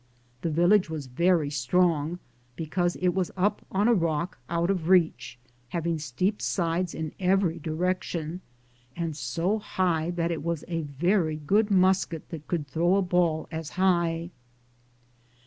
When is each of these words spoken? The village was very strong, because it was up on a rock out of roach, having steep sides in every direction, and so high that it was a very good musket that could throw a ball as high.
The 0.41 0.49
village 0.49 0.89
was 0.89 1.05
very 1.05 1.51
strong, 1.51 2.17
because 2.55 2.95
it 2.95 3.09
was 3.09 3.29
up 3.37 3.63
on 3.71 3.87
a 3.87 3.93
rock 3.93 4.39
out 4.49 4.71
of 4.71 4.89
roach, 4.89 5.37
having 5.69 5.99
steep 5.99 6.41
sides 6.41 6.95
in 6.95 7.11
every 7.19 7.59
direction, 7.59 8.41
and 8.95 9.15
so 9.15 9.59
high 9.59 10.09
that 10.09 10.31
it 10.31 10.41
was 10.41 10.65
a 10.67 10.81
very 10.81 11.35
good 11.35 11.69
musket 11.69 12.29
that 12.29 12.47
could 12.47 12.65
throw 12.67 12.95
a 12.95 13.03
ball 13.03 13.47
as 13.51 13.69
high. 13.77 14.31